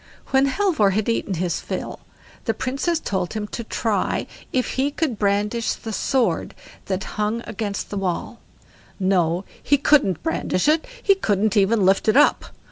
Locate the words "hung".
7.03-7.43